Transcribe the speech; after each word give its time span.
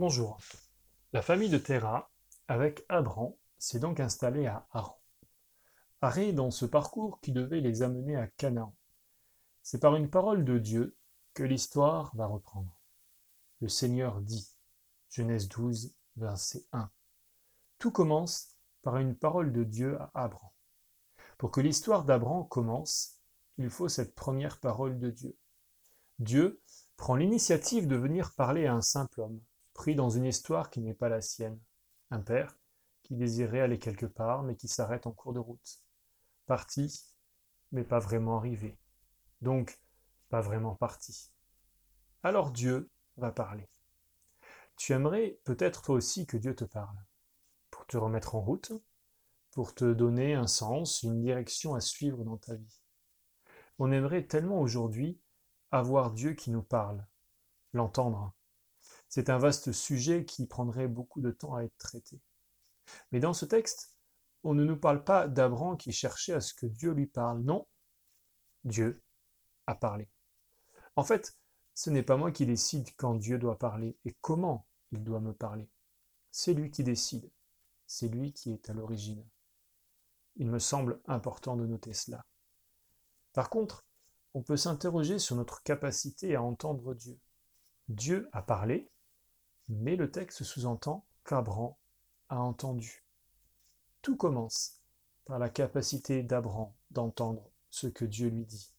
Bonjour. 0.00 0.38
La 1.12 1.20
famille 1.20 1.50
de 1.50 1.58
Terah, 1.58 2.10
avec 2.48 2.86
Abram, 2.88 3.34
s'est 3.58 3.80
donc 3.80 4.00
installée 4.00 4.46
à 4.46 4.66
Haran. 4.72 4.98
Arrêt 6.00 6.32
dans 6.32 6.50
ce 6.50 6.64
parcours 6.64 7.20
qui 7.20 7.32
devait 7.32 7.60
les 7.60 7.82
amener 7.82 8.16
à 8.16 8.26
Canaan. 8.26 8.74
C'est 9.62 9.78
par 9.78 9.96
une 9.96 10.08
parole 10.08 10.46
de 10.46 10.56
Dieu 10.56 10.96
que 11.34 11.42
l'histoire 11.42 12.16
va 12.16 12.24
reprendre. 12.24 12.74
Le 13.60 13.68
Seigneur 13.68 14.22
dit, 14.22 14.56
Genèse 15.10 15.48
12, 15.50 15.92
verset 16.16 16.64
1. 16.72 16.90
Tout 17.78 17.90
commence 17.90 18.56
par 18.80 18.96
une 18.96 19.14
parole 19.14 19.52
de 19.52 19.64
Dieu 19.64 20.00
à 20.00 20.10
Abram. 20.14 20.48
Pour 21.36 21.50
que 21.50 21.60
l'histoire 21.60 22.04
d'Abram 22.04 22.48
commence, 22.48 23.18
il 23.58 23.68
faut 23.68 23.90
cette 23.90 24.14
première 24.14 24.60
parole 24.60 24.98
de 24.98 25.10
Dieu. 25.10 25.36
Dieu 26.18 26.62
prend 26.96 27.16
l'initiative 27.16 27.86
de 27.86 27.96
venir 27.96 28.32
parler 28.32 28.64
à 28.64 28.72
un 28.72 28.80
simple 28.80 29.20
homme, 29.20 29.42
pris 29.80 29.94
dans 29.94 30.10
une 30.10 30.26
histoire 30.26 30.68
qui 30.68 30.82
n'est 30.82 30.92
pas 30.92 31.08
la 31.08 31.22
sienne. 31.22 31.58
Un 32.10 32.20
père 32.20 32.54
qui 33.02 33.16
désirait 33.16 33.62
aller 33.62 33.78
quelque 33.78 34.04
part, 34.04 34.42
mais 34.42 34.54
qui 34.54 34.68
s'arrête 34.68 35.06
en 35.06 35.10
cours 35.10 35.32
de 35.32 35.38
route. 35.38 35.80
Parti, 36.44 37.02
mais 37.72 37.82
pas 37.82 37.98
vraiment 37.98 38.36
arrivé. 38.36 38.76
Donc, 39.40 39.80
pas 40.28 40.42
vraiment 40.42 40.74
parti. 40.74 41.32
Alors 42.22 42.50
Dieu 42.50 42.90
va 43.16 43.32
parler. 43.32 43.70
Tu 44.76 44.92
aimerais 44.92 45.40
peut-être 45.44 45.80
toi 45.80 45.94
aussi 45.94 46.26
que 46.26 46.36
Dieu 46.36 46.54
te 46.54 46.64
parle, 46.66 47.02
pour 47.70 47.86
te 47.86 47.96
remettre 47.96 48.34
en 48.34 48.42
route, 48.42 48.72
pour 49.50 49.74
te 49.74 49.90
donner 49.94 50.34
un 50.34 50.46
sens, 50.46 51.02
une 51.04 51.22
direction 51.22 51.74
à 51.74 51.80
suivre 51.80 52.22
dans 52.22 52.36
ta 52.36 52.54
vie. 52.54 52.82
On 53.78 53.92
aimerait 53.92 54.26
tellement 54.26 54.60
aujourd'hui 54.60 55.18
avoir 55.70 56.10
Dieu 56.10 56.34
qui 56.34 56.50
nous 56.50 56.62
parle, 56.62 57.06
l'entendre, 57.72 58.34
c'est 59.10 59.28
un 59.28 59.38
vaste 59.38 59.72
sujet 59.72 60.24
qui 60.24 60.46
prendrait 60.46 60.88
beaucoup 60.88 61.20
de 61.20 61.32
temps 61.32 61.56
à 61.56 61.64
être 61.64 61.76
traité. 61.76 62.20
Mais 63.10 63.20
dans 63.20 63.34
ce 63.34 63.44
texte, 63.44 63.94
on 64.44 64.54
ne 64.54 64.64
nous 64.64 64.76
parle 64.76 65.04
pas 65.04 65.28
d'Abraham 65.28 65.76
qui 65.76 65.92
cherchait 65.92 66.32
à 66.32 66.40
ce 66.40 66.54
que 66.54 66.66
Dieu 66.66 66.92
lui 66.92 67.06
parle. 67.06 67.40
Non, 67.42 67.66
Dieu 68.64 69.02
a 69.66 69.74
parlé. 69.74 70.08
En 70.94 71.02
fait, 71.02 71.36
ce 71.74 71.90
n'est 71.90 72.04
pas 72.04 72.16
moi 72.16 72.30
qui 72.30 72.46
décide 72.46 72.88
quand 72.96 73.14
Dieu 73.14 73.38
doit 73.38 73.58
parler 73.58 73.98
et 74.04 74.16
comment 74.20 74.66
il 74.92 75.02
doit 75.02 75.20
me 75.20 75.32
parler. 75.32 75.68
C'est 76.30 76.54
lui 76.54 76.70
qui 76.70 76.84
décide. 76.84 77.30
C'est 77.86 78.08
lui 78.08 78.32
qui 78.32 78.52
est 78.52 78.70
à 78.70 78.72
l'origine. 78.72 79.26
Il 80.36 80.48
me 80.48 80.60
semble 80.60 81.00
important 81.06 81.56
de 81.56 81.66
noter 81.66 81.92
cela. 81.92 82.24
Par 83.32 83.50
contre, 83.50 83.84
on 84.34 84.42
peut 84.42 84.56
s'interroger 84.56 85.18
sur 85.18 85.34
notre 85.34 85.64
capacité 85.64 86.36
à 86.36 86.42
entendre 86.42 86.94
Dieu. 86.94 87.18
Dieu 87.88 88.28
a 88.32 88.42
parlé, 88.42 88.88
mais 89.70 89.96
le 89.96 90.10
texte 90.10 90.42
sous-entend 90.42 91.06
qu'Abram 91.24 91.74
a 92.28 92.40
entendu. 92.40 93.04
Tout 94.02 94.16
commence 94.16 94.80
par 95.24 95.38
la 95.38 95.48
capacité 95.48 96.22
d'Abram 96.22 96.70
d'entendre 96.90 97.50
ce 97.70 97.86
que 97.86 98.04
Dieu 98.04 98.28
lui 98.28 98.44
dit. 98.44 98.74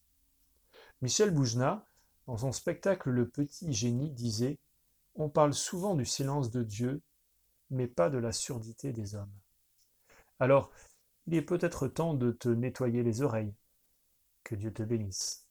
Michel 1.00 1.30
Boujna, 1.30 1.86
dans 2.26 2.36
son 2.36 2.52
spectacle 2.52 3.10
Le 3.10 3.28
Petit 3.28 3.72
Génie, 3.72 4.10
disait 4.10 4.58
On 5.14 5.30
parle 5.30 5.54
souvent 5.54 5.94
du 5.94 6.04
silence 6.04 6.50
de 6.50 6.62
Dieu, 6.62 7.02
mais 7.70 7.88
pas 7.88 8.10
de 8.10 8.18
la 8.18 8.32
surdité 8.32 8.92
des 8.92 9.14
hommes. 9.14 9.32
Alors, 10.38 10.70
il 11.26 11.34
est 11.34 11.42
peut-être 11.42 11.88
temps 11.88 12.14
de 12.14 12.32
te 12.32 12.48
nettoyer 12.48 13.02
les 13.02 13.22
oreilles. 13.22 13.54
Que 14.44 14.54
Dieu 14.54 14.72
te 14.72 14.82
bénisse. 14.82 15.46